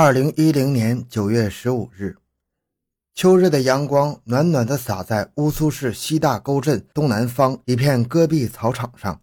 [0.00, 2.16] 二零一零年九月十五日，
[3.16, 9.20] 秋日的阳光暖暖的洒在乌苏市西大沟镇东南方一片戈壁草场上。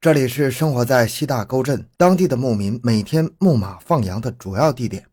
[0.00, 5.06] 这里是生活在西大沟镇当地的牧民每天牧马放羊的主要地点。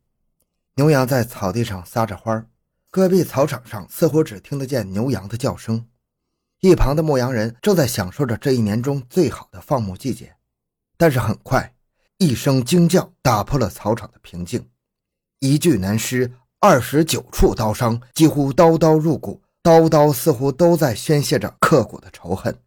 [0.78, 2.48] 牛羊在草地上撒着欢儿，
[2.90, 5.86] 戈壁草场上似乎只听得见牛羊的叫声。
[6.62, 10.36] 一旁的牧羊人正在享受着这一年中最好的放牧季节，
[10.98, 11.76] 但是很快，
[12.18, 14.68] 一声惊叫打破了草场的平静。
[15.40, 22.58] 一具男尸，二十九处刀伤，几乎刀刀入骨，刀刀似乎都在宣泄着刻骨的仇恨。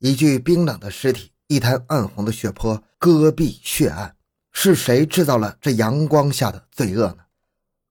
[0.00, 4.16] 一具冰冷的尸体，一滩暗红的血泊，戈壁血案，
[4.52, 7.18] 是谁制造了这阳光下的罪恶呢？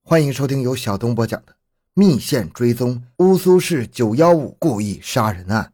[0.04, 1.56] 欢迎收听由小东播讲的。
[1.94, 5.74] 密线追踪乌苏市九幺五故意杀人案，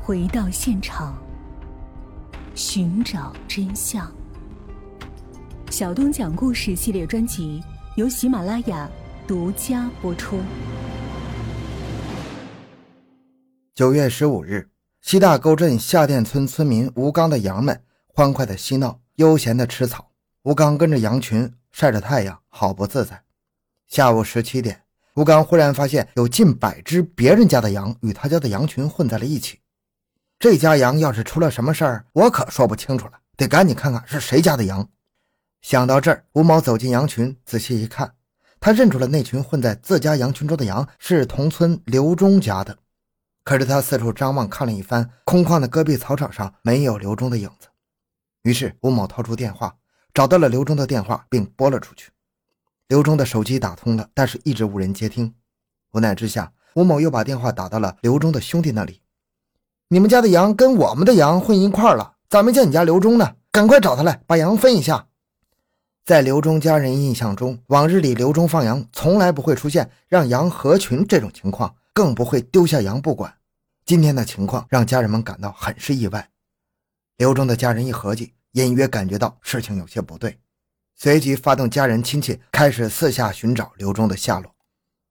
[0.00, 1.20] 回到现场，
[2.54, 4.15] 寻找真相。
[5.70, 7.62] 小东讲故事系列专辑
[7.96, 8.88] 由喜马拉雅
[9.26, 10.40] 独家播出。
[13.74, 14.70] 九月十五日，
[15.02, 20.10] 西大沟镇下店村村民吴刚的羊们欢快的嬉闹，悠闲的吃草。
[20.44, 23.22] 吴刚跟着羊群晒着太阳，好不自在。
[23.88, 24.82] 下午十七点，
[25.16, 29.58] 吴刚忽然发现有近百只别人家的羊与他家的羊群混在了一起。
[30.38, 34.88] 这家羊要是出了什么事儿，我可说不清楚了，得赶紧看看是谁家的羊。
[35.66, 38.14] 想到这儿，吴某走进羊群，仔细一看，
[38.60, 42.78] 他认出了那群混在自家羊群中的羊是同村刘忠家的。
[43.42, 47.66] 可是他四处张望，看了一番，空旷的戈壁草场上没有刘忠的影子。
[48.44, 49.74] 于是吴某掏出电话，
[50.14, 52.12] 找到了刘忠的电话，并拨了出去。
[52.86, 55.34] 刘忠的手机打通了，但是一直无人接听。
[55.94, 59.02] 无奈之下，吴某又把电话打到了刘忠的兄弟那里
[59.90, 63.34] ：“你们家的羊跟我们的羊混一块了，咋没见你家刘忠呢？
[63.50, 65.08] 赶快找他来，把羊分一下。”
[66.06, 73.34] 在刘忠家人印象中，往日里刘忠放羊从来不会出现让羊合群这种情况，更不会丢下羊不管。
[73.84, 76.30] 今天的情况让家人们感到很是意外。
[77.16, 80.38] 刘忠的家人一合计，隐约感觉到事情有些不对。
[80.94, 84.54] 随即发动家人亲戚，开始四下寻找刘忠的下落。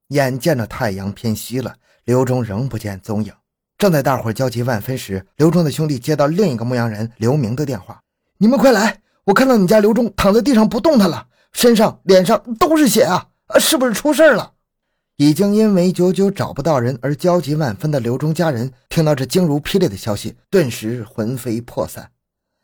[0.09, 1.75] 眼见着太阳偏西了，
[2.05, 3.33] 刘忠仍不见踪影。
[3.77, 8.01] 正在大伙焦急万分时，刘忠的兄弟接到另一个牧羊人刘明的电话
[8.39, 9.01] ：“你们快来！
[9.25, 13.29] 我看到你家刘忠躺在地上不动弹了，身上、脸上都是血啊！
[13.59, 14.53] 是不是出事了？”
[15.17, 22.11] 已经因为久久找不到人而焦急万分的刘忠家人，听到这惊如霹雳的消息，顿时魂飞魄散，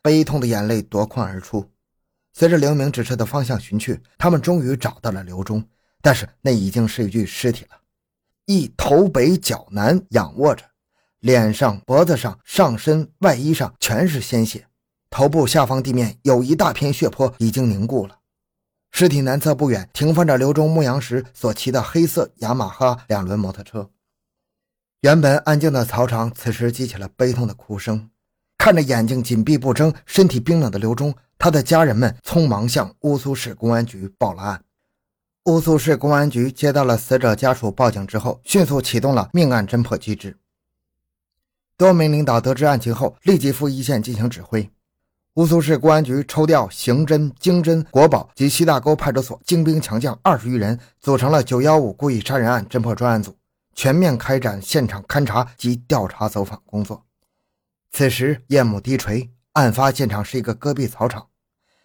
[0.02, 1.66] 悲痛的眼泪夺眶而出。
[2.34, 5.64] 随着刘明指示的方向寻去，他们终于找到了刘忠，
[6.02, 7.78] 但是那已经是一具尸体了，
[8.44, 10.62] 一头北脚南仰卧着，
[11.20, 14.66] 脸上、脖子上、上身、外衣上全是鲜血，
[15.12, 18.20] 头部下方地面有一大片血泊已经凝固了。
[18.92, 23.90] 尸体南侧不远停放着刘忠牧羊时所骑的黑色雅马哈两轮摩托车。
[25.02, 28.08] 原本安静的草场此时激起了悲痛的哭声，
[28.56, 31.14] 看着眼睛紧闭不睁、身体冰冷的刘忠。
[31.38, 34.64] 他的家人们匆忙向乌苏市公安局报了案。
[35.44, 40.38] 乌苏市公安局接到了死者家属报警之后，迅速启动了命案侦破机制。
[41.76, 44.70] 多名领导得知案情后，立即赴一线进行指挥。
[45.36, 53.34] 乌苏市公安局抽调刑侦、经侦、国保及西大沟派出所精兵强将二十余人，组成了“九幺五”故意杀人案侦破专案组，
[53.74, 57.06] 全面开展现场勘查及调查走访工作。
[57.92, 61.26] 此时夜幕低垂，案发现场是一个戈壁草场。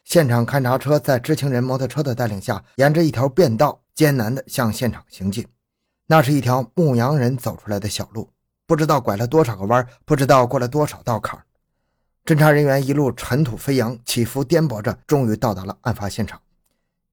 [0.04, 5.48] 现场勘查车在知情人摩托车的带领下，沿着一条便道艰难地向现场行进。
[6.08, 8.30] 那是一条牧羊人走出来的小路，
[8.66, 11.42] 不知道拐了多少个弯，不知道过了多少道坎。
[12.28, 16.42] 侦查人员一路尘土飞扬，起伏颠簸着，终于到达了案发现场。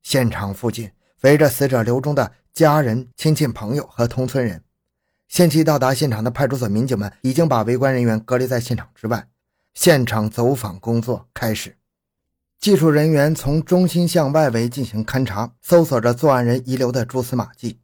[0.02, 4.64] 现场附近围着死者刘忠的家人、亲戚、朋友和同村人。
[5.28, 9.28] 先期到达现场的派出所民警们已经把围观人员隔离在现场之外。
[9.72, 11.76] 现场走访工作开始。
[12.58, 17.78] 技术人员从中心向外围进行勘查，搜索着作案人遗留的蛛丝马迹。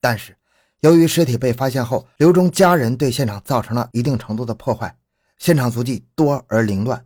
[0.00, 0.36] 但是，
[0.80, 4.96] 由于尸体被发现后，刘忠家人对现场造成了一定程度的破坏，
[5.38, 7.04] 现场足迹多而凌乱。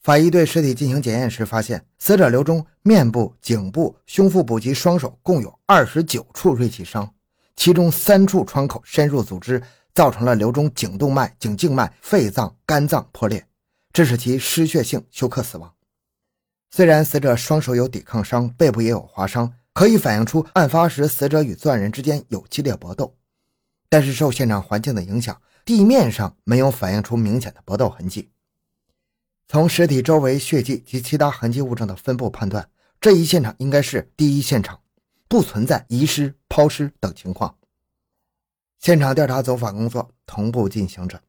[0.00, 7.14] 法医对尸体进行检验时发现，死者刘忠面部、颈部、胸腹部及双手共有二十九处锐器伤，
[7.56, 9.62] 其中三处创口深入组织，
[9.92, 13.46] 造成了刘忠颈动脉、颈静脉、肺脏、肝脏破裂，
[13.92, 15.74] 致使其失血性休克死亡。
[16.70, 23.14] 虽然死者双手有抵抗伤，背部也有划伤，可以反映出案发时死者与作案人之间有激烈搏斗，
[23.88, 25.38] 但是受现场环境的影响，
[25.68, 28.30] 地面上没有反映出明显的搏斗痕迹。
[29.48, 32.66] 从尸体周围血迹及其他痕迹物证的分布判断，
[32.98, 34.80] 这一现场应该是第一现场，
[35.28, 37.54] 不存在遗失、抛尸等情况。
[38.78, 41.20] 现场调查走访工作同步进行着，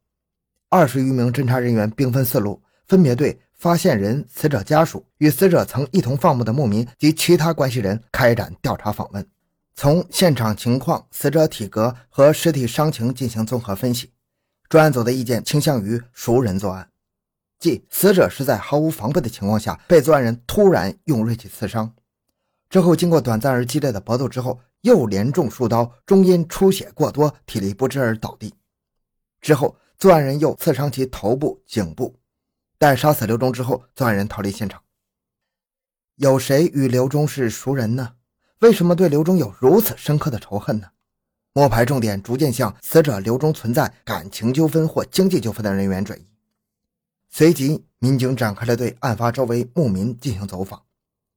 [0.70, 9.28] 二十余名侦查人员兵分四路，分别对发现人、死者家属、与死者曾一同放牧的牧民及其他关系人开展调查访问，
[9.76, 14.10] 从现场情况、死者体格和尸体伤情进行综合分析。
[14.70, 16.90] 专案组的意见倾向于熟人作案，
[17.60, 21.94] 即死者是在毫无防备的情况下被作案人突然用锐器刺伤，
[22.70, 24.62] 之后经过短暂而激烈的搏斗之后。
[24.84, 28.56] 又连中数刀，终因出血过多、体力不支而倒地。
[29.42, 32.18] 之后，作案人又刺伤其头部、颈部。
[32.78, 34.82] 待杀死刘忠之后，作案人逃离现场。
[36.16, 38.14] 有谁与刘忠是熟人呢？
[38.60, 40.88] 为什么对刘忠有如此深刻的仇恨呢？
[41.54, 46.26] 摸排重点逐渐向死者刘忠存在感情纠纷或经济纠纷的人员转移。
[47.30, 50.82] 随即，民警展开了对案发周围牧民进行走访。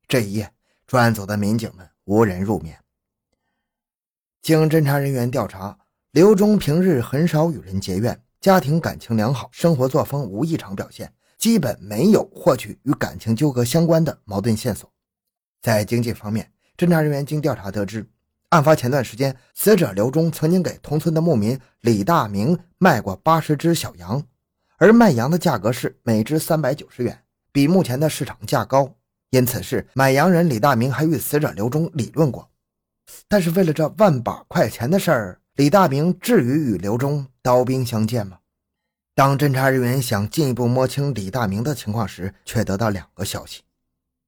[0.06, 0.52] 这一夜，
[0.86, 2.78] 专案组的民警们无人入眠。
[4.42, 5.78] 经侦查人员调查，
[6.10, 14.90] 刘忠平日很少与人结怨，家庭感情良好，生活作风无异常表现，基本没有获取与感情纠葛相关的矛盾线索。
[15.60, 18.06] 在经济方面，侦查人员经调查得知，
[18.52, 24.22] 案发前段时间，死者刘忠曾经给同村的牧民李大明卖过八十只小羊，
[24.76, 28.94] 而卖羊的价格是每只三百九十元，比目前的市场价高，
[29.30, 32.50] 因此是买羊人李大明还与死者刘忠理论过。
[33.26, 38.40] 但是为了这万把块钱的事儿，李大明至于与刘忠刀兵相见吗？
[39.14, 43.62] 当侦查人员想进一步摸清李大明的情况时，却得到两个消息：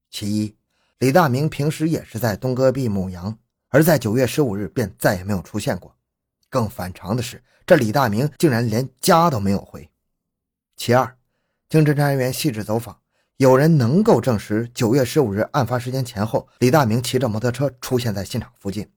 [0.09, 0.55] 其一，
[0.97, 3.37] 李大明平时也是在东戈壁牧羊，
[3.75, 5.91] 而在九月十五日便再也没有出现过；
[6.49, 9.81] 更反常的是，这李大明竟然连家都没有回；
[10.77, 11.17] 其二，
[11.67, 12.97] 经侦查人员细致走访。
[13.35, 18.89] 有人能够证实九月十五日案发时间前后，李大明骑着摩托车出现在现场附近。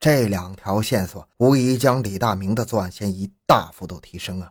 [0.00, 4.50] 这两条线索无疑将李大明的作案嫌疑大幅度提升啊！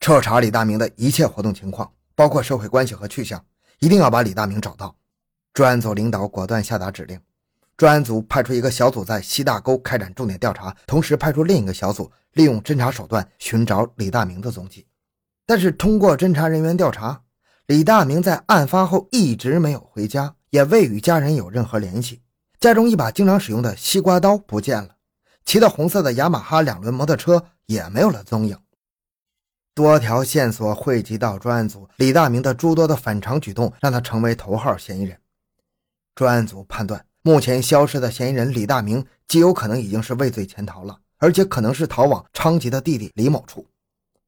[0.00, 3.46] 彻查李大明的一切活动情况，包括社会关系和去向，
[3.78, 4.96] 一定要把李大明找到。
[5.54, 7.20] 专案组领导果断下达指令，
[7.76, 14.86] 专案组派出一个小组在西大沟开展重点调查，同时派出另一个小组利用侦查手段寻找李大明的踪迹。
[15.44, 17.22] 但是通过侦查人员调查。
[17.66, 22.22] 李大明在案发后一直没有回家，也未与家人有任何联系。
[22.60, 24.90] 家中一把经常使用的西瓜刀不见了，
[25.44, 28.56] 骑的红色的雅马哈两轮摩托车也没有了踪影。
[29.74, 35.18] 多条线索汇集到专案组，李大明的诸多的反常举动让他成为头号嫌疑人。
[36.14, 43.66] 专案组判断，目前消失的嫌疑人李大明极有可能已经是畏罪潜逃了，而且可能是逃往昌吉的弟弟李某处。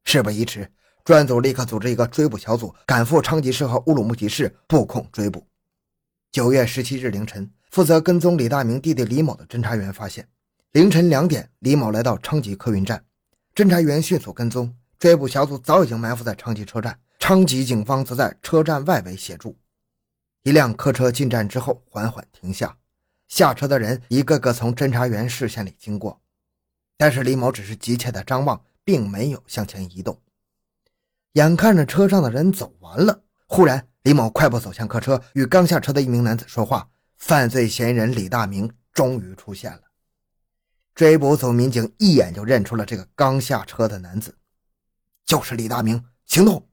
[0.03, 0.69] 事不宜迟。
[1.05, 5.47] 专案组立刻组织一个追捕小组，赶赴昌吉市和乌鲁木齐市布控追捕。
[6.29, 10.27] 九月十七日凌晨，负责跟踪李大明弟弟李某的侦查员发现，
[10.73, 13.01] 凌晨两点，李某来到昌吉客运站。
[13.55, 19.57] 侦查员迅速跟踪，追捕小组早已经埋伏在昌吉车站，昌吉警方则在车站外围协助。
[20.43, 22.77] 一辆客车进站之后，缓缓停下，
[23.29, 26.19] 下车的人一个个从侦查员视线里经过，
[26.97, 30.19] 但是李某只是急切地张望，并没有向前移动。
[31.33, 36.89] 眼看着车上的人走完了，忽然李某快步走向客车，与刚下车的一名男子说话。
[37.17, 39.81] 犯罪嫌疑人李大明终于出现了。
[40.95, 44.37] 追捕组民警一眼就认出了这个刚下车的男子，
[45.25, 46.03] 就是李大明。
[46.25, 46.67] 行动！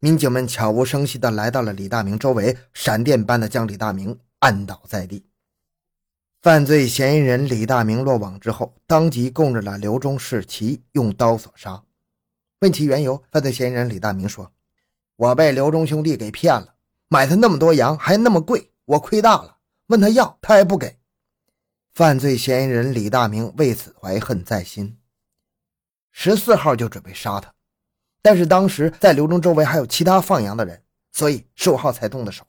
[0.00, 5.27] 民警们悄无声息地来到了李大明周围，闪电般的将李大明按倒在地。
[6.48, 11.82] 犯罪嫌疑人李大明落网之后，当即供认了刘忠是其用刀所杀。
[12.60, 14.50] 问其缘由，犯罪嫌疑人李大明说
[15.16, 16.76] ：“我被刘忠兄弟给骗了，
[17.08, 19.58] 买他那么多羊还那么贵，我亏大了。
[19.88, 20.96] 问他要，他也不给。”
[21.92, 24.96] 犯罪嫌疑人李大明为此怀恨在心，
[26.10, 27.52] 十四号就准备杀他，
[28.22, 32.46] 但是当时在刘忠周围还有其他放羊的人，所以十五号才动的手。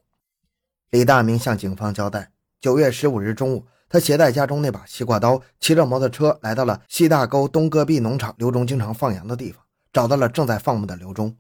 [0.90, 9.64] 李大明向警方交代：九月十五日中午，他携带家中那把西瓜刀，骑着摩托车来到了西大沟东戈壁农场刘忠经常放羊的地方。
[9.92, 11.36] 找到了正在放牧的刘忠，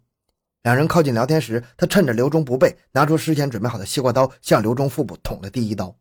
[0.63, 5.95] 两人靠近聊天时，他趁着刘忠不备，拿出事先准备好的西瓜刀，向刘忠腹部捅了第一刀。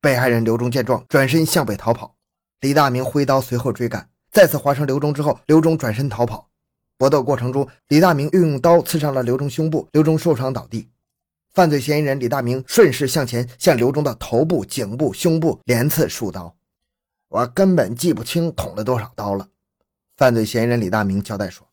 [0.00, 2.16] 被害人刘忠见状，转身向北逃跑。
[2.60, 6.48] 李大明挥刀随后追赶，再次划伤刘忠之后，刘忠转身逃跑。
[6.96, 10.88] 搏斗过程中，李大明又用刀刺伤了刘忠胸部，刘忠受伤倒地。
[11.52, 16.56] 犯罪嫌疑人李大明顺势向前，向刘忠的头部、颈部、胸部连刺数刀。
[17.28, 19.48] 我根本记不清捅了多少刀了。
[20.16, 21.68] 犯罪嫌疑人李大明交代说。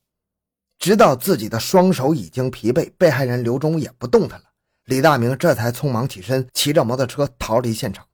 [0.78, 4.46] 直到自己的双手已经疲惫，被害人刘忠也不动弹了，
[4.86, 8.06] 李大明这才匆忙起身，骑着摩托车逃离现场。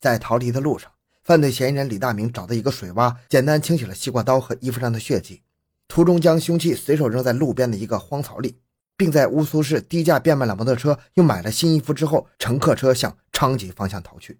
[0.00, 0.90] 在逃离的路上，
[1.22, 5.42] 犯罪嫌疑人李大明找到一个水洼，简单清洗了西瓜刀和衣服上的血迹，
[5.86, 8.56] 途中将凶器随手扔在路边的一个荒草里，
[9.02, 14.38] 并在乌苏市低价变卖了摩托车，又买了新衣服之后，乘客车向昌吉方向逃去。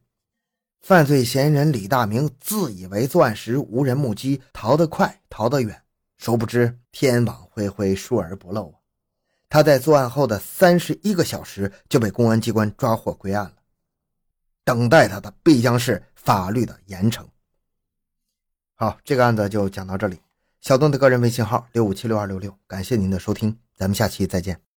[0.81, 5.83] 犯罪嫌疑人李大明自以为作案时无人目击，逃得快，逃得远，
[6.17, 8.79] 殊不知天网恢恢，疏而不漏啊！
[9.49, 13.55] 他在作案后的三十一个小时就被公安机关抓获归案了，
[14.63, 17.27] 等待他的必将是法律的严惩。
[18.77, 20.21] 好，这个案子就讲到这里。
[20.61, 24.72] 小东的个人微信号六五七六二六六，感谢您的收听，咱们下期再见。